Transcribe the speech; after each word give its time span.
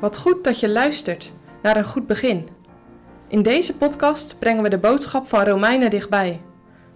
Wat 0.00 0.18
goed 0.18 0.44
dat 0.44 0.60
je 0.60 0.68
luistert 0.68 1.32
naar 1.62 1.76
een 1.76 1.84
goed 1.84 2.06
begin. 2.06 2.48
In 3.28 3.42
deze 3.42 3.76
podcast 3.76 4.36
brengen 4.38 4.62
we 4.62 4.68
de 4.68 4.78
boodschap 4.78 5.26
van 5.26 5.44
Romeinen 5.44 5.90
dichtbij. 5.90 6.40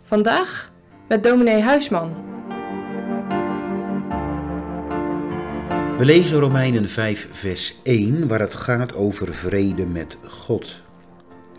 Vandaag 0.03 0.73
met 1.09 1.22
dominee 1.22 1.62
Huisman. 1.62 2.14
We 5.98 6.04
lezen 6.04 6.38
Romeinen 6.40 6.88
5, 6.88 7.29
vers 7.30 7.80
1, 7.82 8.29
waar 8.29 8.40
het 8.40 8.54
gaat 8.54 8.95
over 8.95 9.34
vrede 9.34 9.86
met 9.86 10.18
God. 10.27 10.82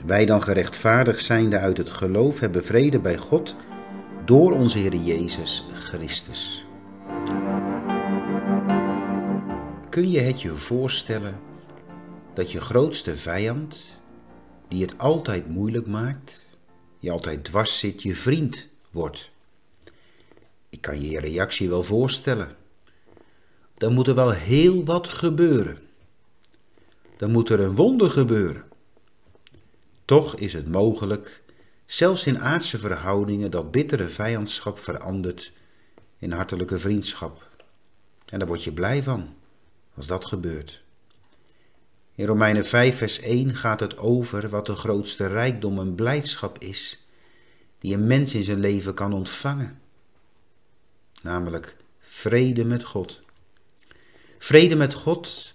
Wij 0.05 0.25
dan 0.25 0.43
gerechtvaardigd 0.43 1.25
zijnde 1.25 1.59
uit 1.59 1.77
het 1.77 1.89
geloof 1.89 2.39
hebben 2.39 2.65
vrede 2.65 2.99
bij 2.99 3.17
God 3.17 3.55
door 4.25 4.51
onze 4.51 4.77
Heer 4.77 4.95
Jezus 4.95 5.67
Christus. 5.73 6.64
Kun 9.95 10.11
je 10.11 10.19
het 10.19 10.41
je 10.41 10.51
voorstellen 10.51 11.39
dat 12.33 12.51
je 12.51 12.61
grootste 12.61 13.17
vijand, 13.17 13.99
die 14.67 14.81
het 14.81 14.97
altijd 14.97 15.47
moeilijk 15.47 15.87
maakt, 15.87 16.45
je 16.99 17.11
altijd 17.11 17.43
dwars 17.43 17.79
zit, 17.79 18.01
je 18.01 18.15
vriend 18.15 18.67
wordt? 18.91 19.31
Ik 20.69 20.81
kan 20.81 21.01
je 21.01 21.09
je 21.09 21.19
reactie 21.19 21.69
wel 21.69 21.83
voorstellen. 21.83 22.55
Dan 23.77 23.93
moet 23.93 24.07
er 24.07 24.15
wel 24.15 24.31
heel 24.31 24.85
wat 24.85 25.07
gebeuren. 25.07 25.77
Dan 27.17 27.31
moet 27.31 27.49
er 27.49 27.59
een 27.59 27.75
wonder 27.75 28.11
gebeuren. 28.11 28.63
Toch 30.05 30.35
is 30.35 30.53
het 30.53 30.71
mogelijk, 30.71 31.43
zelfs 31.85 32.25
in 32.25 32.39
aardse 32.39 32.77
verhoudingen, 32.77 33.51
dat 33.51 33.71
bittere 33.71 34.09
vijandschap 34.09 34.79
verandert 34.79 35.51
in 36.17 36.31
hartelijke 36.31 36.79
vriendschap. 36.79 37.49
En 38.25 38.39
daar 38.39 38.47
word 38.47 38.63
je 38.63 38.73
blij 38.73 39.03
van 39.03 39.43
als 39.95 40.07
dat 40.07 40.25
gebeurt. 40.25 40.83
In 42.15 42.25
Romeinen 42.25 42.65
5, 42.65 42.97
vers 42.97 43.19
1 43.19 43.55
gaat 43.55 43.79
het 43.79 43.97
over 43.97 44.49
wat 44.49 44.65
de 44.65 44.75
grootste 44.75 45.27
rijkdom 45.27 45.79
en 45.79 45.95
blijdschap 45.95 46.59
is 46.59 47.05
die 47.79 47.93
een 47.93 48.07
mens 48.07 48.33
in 48.33 48.43
zijn 48.43 48.59
leven 48.59 48.93
kan 48.93 49.13
ontvangen. 49.13 49.79
Namelijk 51.21 51.75
vrede 51.99 52.65
met 52.65 52.83
God. 52.83 53.21
Vrede 54.37 54.75
met 54.75 54.93
God, 54.93 55.53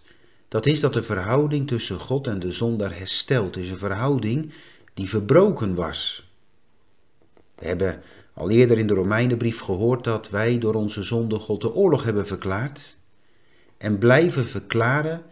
dat 0.48 0.66
is 0.66 0.80
dat 0.80 0.92
de 0.92 1.02
verhouding 1.02 1.68
tussen 1.68 2.00
God 2.00 2.26
en 2.26 2.38
de 2.38 2.52
zondaar 2.52 2.98
hersteld 2.98 3.56
is. 3.56 3.68
Een 3.68 3.78
verhouding 3.78 4.52
die 4.94 5.08
verbroken 5.08 5.74
was. 5.74 6.28
We 7.54 7.66
hebben 7.66 8.02
al 8.34 8.50
eerder 8.50 8.78
in 8.78 8.86
de 8.86 8.94
Romeinenbrief 8.94 9.60
gehoord 9.60 10.04
dat 10.04 10.30
wij 10.30 10.58
door 10.58 10.74
onze 10.74 11.02
zonde 11.02 11.38
God 11.38 11.60
de 11.60 11.74
oorlog 11.74 12.04
hebben 12.04 12.26
verklaard 12.26 12.96
en 13.80 13.98
blijven 13.98 14.46
verklaren 14.46 15.22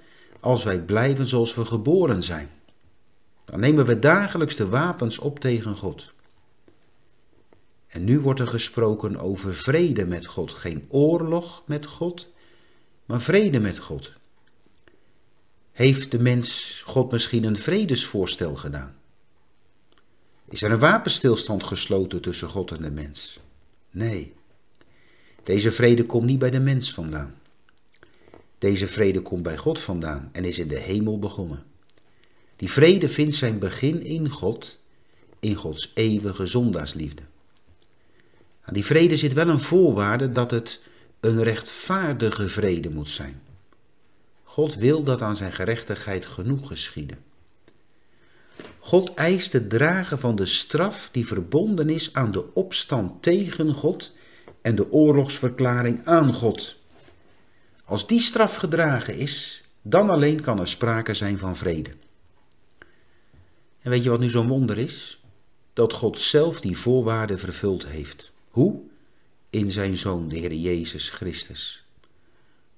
als 0.41 0.65
wij 0.65 0.81
blijven 0.81 1.27
zoals 1.27 1.55
we 1.55 1.65
geboren 1.65 2.23
zijn. 2.23 2.49
Dan 3.45 3.61
nemen 3.61 3.87
we 3.87 3.99
dagelijks 3.99 4.57
de 4.57 4.69
wapens 4.69 5.19
op 5.19 5.39
tegen 5.41 5.77
God. 5.77 6.13
En 7.89 8.05
nu 8.05 8.21
wordt 8.21 8.41
er 8.41 8.49
gesproken 8.49 9.17
over 9.17 9.55
vrede 9.55 10.07
met 10.07 10.27
God. 10.27 10.53
Geen 10.53 10.87
oorlog 10.89 11.63
met 11.67 11.87
God, 11.87 12.29
maar 13.07 13.21
vrede 13.21 13.61
met 13.61 13.79
God. 13.79 14.13
Heeft 15.73 16.11
de 16.11 16.19
mens 16.19 16.83
God 16.87 17.13
misschien 17.13 17.45
een 17.45 17.57
vredesvoorstel 17.57 18.57
gedaan? 18.57 18.97
Is 20.49 20.63
er 20.63 20.71
een 20.71 20.79
wapenstilstand 20.79 21.65
gesloten 21.65 22.21
tussen 22.21 22.49
God 22.49 22.71
en 22.71 22.83
de 22.83 22.91
mens? 22.91 23.41
Nee. 23.91 24.35
Deze 25.43 25.73
vrede 25.73 26.07
komt 26.07 26.25
niet 26.25 26.39
bij 26.39 26.51
de 26.51 26.61
mens 26.61 26.93
vandaan. 26.93 27.38
Deze 28.59 28.89
vrede 28.89 29.21
komt 29.21 29.43
bij 29.43 29.57
God 29.57 29.81
vandaan 29.81 30.29
en 30.33 30.45
is 30.45 30.59
in 30.59 30.69
de 30.69 30.79
hemel 30.79 31.19
begonnen. 31.19 31.63
Die 32.57 32.71
vrede 32.71 33.09
vindt 33.09 33.35
zijn 33.35 33.59
begin 33.59 34.05
in 34.05 34.29
God, 34.29 34.79
in 35.41 35.55
Gods 35.55 35.93
eeuwige 35.95 36.47
zondaarsliefde. 36.47 37.23
Aan 38.63 38.75
die 38.75 38.85
vrede 38.85 39.17
zit 39.17 39.33
wel 39.33 39.49
een 39.49 39.61
voorwaarde 39.61 40.33
dat 40.33 40.51
het 40.51 40.81
een 41.21 41.43
rechtvaardige 41.43 42.49
vrede 42.49 42.91
moet 42.91 43.11
zijn. 43.11 43.41
God 44.45 44.75
wil 44.75 45.03
dat 45.03 45.23
aan 45.23 45.37
zijn 45.37 45.53
gerechtigheid 45.53 46.27
genoeg 46.27 46.69
geschieden. 46.69 47.19
God 48.79 49.15
eist 49.15 49.53
het 49.53 49.71
dragen 49.71 50.19
van 50.19 50.37
de 50.37 50.47
straf 50.47 51.09
die 51.13 51.27
verbonden 51.27 51.89
is 51.89 52.13
aan 52.13 52.31
de 52.31 52.55
opstand 52.55 53.23
tegen 53.23 53.75
God 53.75 54.13
en 54.63 54.75
de 54.75 54.93
oorlogsverklaring 54.93 56.01
aan 56.05 56.35
God. 56.35 56.77
Als 57.89 58.07
die 58.07 58.21
straf 58.21 58.57
gedragen 58.57 59.15
is, 59.15 59.63
dan 59.83 60.11
alleen 60.11 60.41
kan 60.41 60.61
er 60.61 60.69
sprake 60.69 61.15
zijn 61.15 61.39
van 61.39 61.57
vrede. 61.57 61.91
En 63.81 63.91
weet 63.91 64.05
je 64.05 64.11
wat 64.11 64.21
nu 64.21 64.29
zo'n 64.29 64.49
wonder 64.49 64.79
is? 64.79 65.23
Dat 65.73 65.93
God 65.93 66.21
zelf 66.21 66.61
die 66.61 66.79
voorwaarden 66.79 67.39
vervuld 67.39 67.87
heeft. 67.87 68.33
Hoe? 68.49 68.81
In 69.51 69.71
zijn 69.71 69.97
Zoon, 69.97 70.29
de 70.29 70.37
Heer 70.37 70.53
Jezus 70.53 71.11
Christus. 71.11 71.85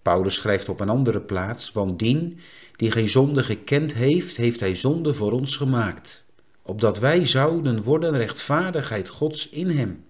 Paulus 0.02 0.34
schrijft 0.34 0.68
op 0.68 0.80
een 0.80 0.88
andere 0.88 1.20
plaats, 1.20 1.72
want 1.72 1.98
dien 1.98 2.38
die 2.76 2.90
geen 2.90 3.08
zonde 3.08 3.42
gekend 3.42 3.94
heeft, 3.94 4.36
heeft 4.36 4.60
hij 4.60 4.74
zonde 4.74 5.14
voor 5.14 5.32
ons 5.32 5.56
gemaakt, 5.56 6.24
opdat 6.62 6.98
wij 6.98 7.26
zouden 7.26 7.82
worden 7.82 8.16
rechtvaardigheid 8.16 9.08
Gods 9.08 9.48
in 9.48 9.70
hem. 9.70 10.04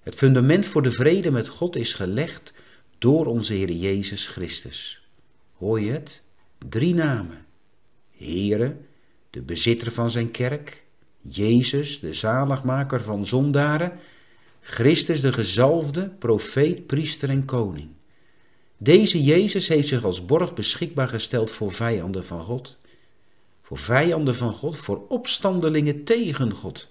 Het 0.00 0.14
fundament 0.14 0.66
voor 0.66 0.82
de 0.82 0.90
vrede 0.90 1.30
met 1.30 1.48
God 1.48 1.76
is 1.76 1.94
gelegd 1.94 2.52
door 3.00 3.26
onze 3.26 3.54
Heer 3.54 3.70
Jezus 3.70 4.26
Christus. 4.26 5.08
Hoor 5.56 5.80
je 5.80 5.90
het? 5.90 6.22
Drie 6.68 6.94
namen. 6.94 7.46
Heere, 8.16 8.76
de 9.30 9.42
bezitter 9.42 9.92
van 9.92 10.10
zijn 10.10 10.30
kerk, 10.30 10.82
Jezus, 11.20 12.00
de 12.00 12.14
zaligmaker 12.14 13.02
van 13.02 13.26
zondaren, 13.26 13.98
Christus 14.60 15.20
de 15.20 15.32
gezalfde, 15.32 16.08
profeet, 16.18 16.86
priester 16.86 17.28
en 17.28 17.44
koning. 17.44 17.88
Deze 18.76 19.22
Jezus 19.22 19.68
heeft 19.68 19.88
zich 19.88 20.04
als 20.04 20.24
borg 20.24 20.54
beschikbaar 20.54 21.08
gesteld 21.08 21.50
voor 21.50 21.72
vijanden 21.72 22.24
van 22.24 22.44
God. 22.44 22.76
Voor 23.62 23.78
vijanden 23.78 24.34
van 24.34 24.52
God, 24.52 24.76
voor 24.76 25.06
opstandelingen 25.08 26.04
tegen 26.04 26.52
God. 26.52 26.86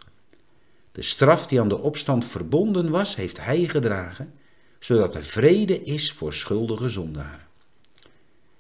De 0.92 1.02
straf 1.02 1.48
die 1.48 1.62
aan 1.62 1.70
de 1.70 1.80
opstand 1.80 2.26
verbonden 2.26 2.90
was, 2.90 3.16
heeft 3.16 3.40
hij 3.44 3.68
gedragen 3.68 4.34
zodat 4.80 5.16
er 5.16 5.24
vrede 5.24 5.84
is 5.84 6.12
voor 6.12 6.34
schuldige 6.34 6.90
zondaren. 6.90 7.48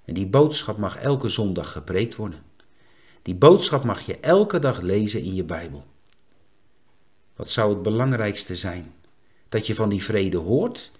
En 0.05 0.13
die 0.13 0.27
boodschap 0.27 0.77
mag 0.77 0.97
elke 0.97 1.29
zondag 1.29 1.71
gepreekt 1.71 2.15
worden. 2.15 2.43
Die 3.21 3.35
boodschap 3.35 3.83
mag 3.83 4.05
je 4.05 4.19
elke 4.19 4.59
dag 4.59 4.81
lezen 4.81 5.21
in 5.21 5.35
je 5.35 5.43
Bijbel. 5.43 5.85
Wat 7.35 7.49
zou 7.49 7.73
het 7.73 7.81
belangrijkste 7.81 8.55
zijn? 8.55 8.93
Dat 9.49 9.67
je 9.67 9.75
van 9.75 9.89
die 9.89 10.03
vrede 10.03 10.37
hoort 10.37 10.91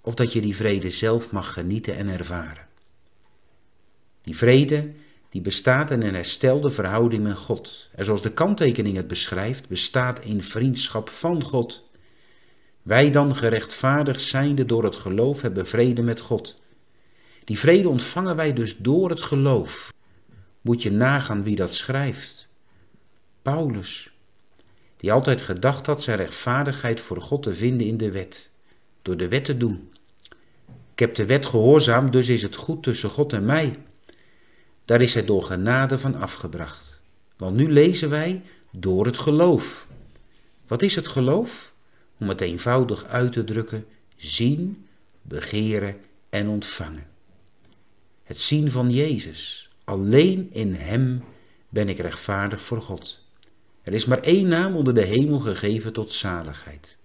of 0.00 0.14
dat 0.14 0.32
je 0.32 0.40
die 0.40 0.56
vrede 0.56 0.90
zelf 0.90 1.32
mag 1.32 1.52
genieten 1.52 1.96
en 1.96 2.08
ervaren? 2.08 2.66
Die 4.22 4.36
vrede 4.36 4.92
die 5.30 5.44
bestaat 5.44 5.90
in 5.90 6.02
een 6.02 6.14
herstelde 6.14 6.70
verhouding 6.70 7.22
met 7.22 7.38
God. 7.38 7.88
En 7.92 8.04
zoals 8.04 8.22
de 8.22 8.32
kanttekening 8.32 8.96
het 8.96 9.06
beschrijft, 9.06 9.68
bestaat 9.68 10.24
in 10.24 10.42
vriendschap 10.42 11.08
van 11.08 11.42
God. 11.42 11.85
Wij 12.86 13.10
dan 13.10 13.36
gerechtvaardigd 13.36 14.20
zijnde 14.20 14.64
door 14.66 14.84
het 14.84 14.96
geloof 14.96 15.42
hebben 15.42 15.66
vrede 15.66 16.02
met 16.02 16.20
God. 16.20 16.60
Die 17.44 17.58
vrede 17.58 17.88
ontvangen 17.88 18.36
wij 18.36 18.52
dus 18.52 18.76
door 18.76 19.10
het 19.10 19.22
geloof. 19.22 19.92
Moet 20.60 20.82
je 20.82 20.90
nagaan 20.90 21.42
wie 21.42 21.56
dat 21.56 21.74
schrijft. 21.74 22.48
Paulus, 23.42 24.10
die 24.96 25.12
altijd 25.12 25.42
gedacht 25.42 25.86
had 25.86 26.02
zijn 26.02 26.16
rechtvaardigheid 26.16 27.00
voor 27.00 27.22
God 27.22 27.42
te 27.42 27.54
vinden 27.54 27.86
in 27.86 27.96
de 27.96 28.10
wet, 28.10 28.50
door 29.02 29.16
de 29.16 29.28
wet 29.28 29.44
te 29.44 29.56
doen. 29.56 29.92
Ik 30.92 30.98
heb 30.98 31.14
de 31.14 31.26
wet 31.26 31.46
gehoorzaamd, 31.46 32.12
dus 32.12 32.28
is 32.28 32.42
het 32.42 32.56
goed 32.56 32.82
tussen 32.82 33.10
God 33.10 33.32
en 33.32 33.44
mij. 33.44 33.78
Daar 34.84 35.00
is 35.00 35.14
hij 35.14 35.24
door 35.24 35.42
genade 35.42 35.98
van 35.98 36.14
afgebracht. 36.14 37.00
Want 37.36 37.56
nu 37.56 37.72
lezen 37.72 38.10
wij 38.10 38.42
door 38.70 39.06
het 39.06 39.18
geloof. 39.18 39.86
Wat 40.66 40.82
is 40.82 40.94
het 40.94 41.08
geloof? 41.08 41.74
Om 42.18 42.28
het 42.28 42.40
eenvoudig 42.40 43.04
uit 43.04 43.32
te 43.32 43.44
drukken, 43.44 43.86
zien, 44.16 44.86
begeren 45.22 45.96
en 46.30 46.48
ontvangen. 46.48 47.06
Het 48.22 48.40
zien 48.40 48.70
van 48.70 48.90
Jezus. 48.90 49.68
Alleen 49.84 50.50
in 50.52 50.74
Hem 50.74 51.24
ben 51.68 51.88
ik 51.88 51.98
rechtvaardig 51.98 52.62
voor 52.62 52.80
God. 52.80 53.24
Er 53.82 53.92
is 53.92 54.04
maar 54.04 54.20
één 54.20 54.48
naam 54.48 54.76
onder 54.76 54.94
de 54.94 55.04
hemel 55.04 55.38
gegeven 55.38 55.92
tot 55.92 56.12
zaligheid. 56.12 56.96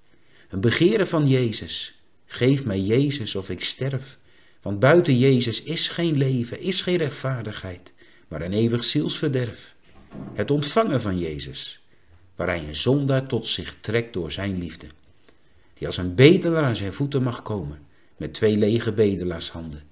Een 0.50 0.62
begeren 0.62 1.08
van 1.08 1.28
Jezus. 1.28 2.00
Geef 2.26 2.64
mij 2.64 2.80
Jezus 2.80 3.36
of 3.36 3.50
ik 3.50 3.64
sterf. 3.64 4.18
Want 4.62 4.80
buiten 4.80 5.18
Jezus 5.18 5.62
is 5.62 5.88
geen 5.88 6.18
leven, 6.18 6.60
is 6.60 6.82
geen 6.82 6.98
rechtvaardigheid, 6.98 7.92
maar 8.28 8.42
een 8.42 8.54
eeuwig 8.54 8.84
zielsverderf. 8.84 9.76
Het 10.34 10.52
ontvangen 10.52 11.02
van 11.02 11.20
Jezus, 11.20 11.82
waar 12.36 12.48
hij 12.48 12.68
een 12.68 12.76
zondaar 12.76 13.28
tot 13.28 13.48
zich 13.48 13.76
trekt 13.82 14.14
door 14.14 14.32
zijn 14.32 14.58
liefde 14.58 14.88
die 15.82 15.90
als 15.90 16.00
een 16.00 16.16
bedelaar 16.16 16.64
aan 16.64 16.76
zijn 16.76 16.94
voeten 16.94 17.24
mag 17.24 17.42
komen, 17.42 17.80
met 18.18 18.34
twee 18.34 18.58
lege 18.58 18.92
bedelaarshanden, 18.92 19.84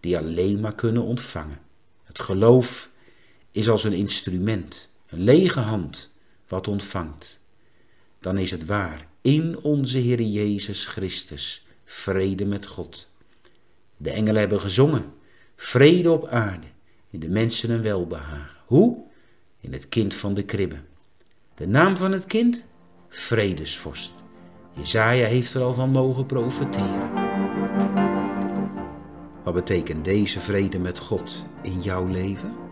die 0.00 0.18
alleen 0.18 0.60
maar 0.60 0.74
kunnen 0.74 1.02
ontvangen. 1.02 1.58
Het 2.04 2.18
geloof 2.18 2.90
is 3.50 3.68
als 3.68 3.84
een 3.84 3.92
instrument, 3.92 4.88
een 5.08 5.22
lege 5.22 5.60
hand 5.60 6.10
wat 6.48 6.68
ontvangt. 6.68 7.38
Dan 8.20 8.38
is 8.38 8.50
het 8.50 8.64
waar, 8.64 9.08
in 9.20 9.58
onze 9.58 9.98
Heer 9.98 10.20
Jezus 10.20 10.86
Christus, 10.86 11.66
vrede 11.84 12.44
met 12.44 12.66
God. 12.66 13.08
De 13.96 14.10
engelen 14.10 14.40
hebben 14.40 14.60
gezongen, 14.60 15.12
vrede 15.56 16.10
op 16.10 16.26
aarde, 16.26 16.66
in 17.10 17.20
de 17.20 17.28
mensen 17.28 17.70
een 17.70 17.82
welbehagen. 17.82 18.60
Hoe? 18.66 19.04
In 19.60 19.72
het 19.72 19.88
kind 19.88 20.14
van 20.14 20.34
de 20.34 20.44
kribbe. 20.44 20.78
De 21.54 21.66
naam 21.68 21.96
van 21.96 22.12
het 22.12 22.26
kind? 22.26 22.64
Vredesvorst. 23.08 24.24
Jezaja 24.76 25.26
heeft 25.26 25.54
er 25.54 25.62
al 25.62 25.74
van 25.74 25.90
mogen 25.90 26.26
profeteren. 26.26 27.10
Wat 29.42 29.54
betekent 29.54 30.04
deze 30.04 30.40
vrede 30.40 30.78
met 30.78 30.98
God 30.98 31.44
in 31.62 31.80
jouw 31.80 32.06
leven? 32.06 32.65